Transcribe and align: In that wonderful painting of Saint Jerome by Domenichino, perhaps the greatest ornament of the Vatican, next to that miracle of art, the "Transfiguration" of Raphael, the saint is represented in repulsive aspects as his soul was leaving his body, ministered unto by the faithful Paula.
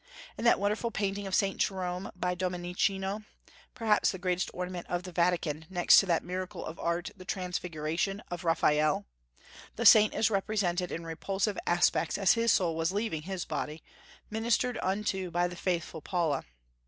In 0.35 0.45
that 0.45 0.59
wonderful 0.59 0.89
painting 0.89 1.27
of 1.27 1.35
Saint 1.35 1.59
Jerome 1.61 2.11
by 2.15 2.33
Domenichino, 2.33 3.21
perhaps 3.75 4.09
the 4.09 4.17
greatest 4.17 4.49
ornament 4.51 4.87
of 4.89 5.03
the 5.03 5.11
Vatican, 5.11 5.67
next 5.69 5.99
to 5.99 6.07
that 6.07 6.23
miracle 6.23 6.65
of 6.65 6.79
art, 6.79 7.11
the 7.15 7.23
"Transfiguration" 7.23 8.19
of 8.31 8.43
Raphael, 8.43 9.05
the 9.75 9.85
saint 9.85 10.15
is 10.15 10.31
represented 10.31 10.91
in 10.91 11.05
repulsive 11.05 11.59
aspects 11.67 12.17
as 12.17 12.33
his 12.33 12.51
soul 12.51 12.75
was 12.75 12.91
leaving 12.91 13.21
his 13.21 13.45
body, 13.45 13.83
ministered 14.27 14.79
unto 14.81 15.29
by 15.29 15.47
the 15.47 15.55
faithful 15.55 16.01
Paula. 16.01 16.45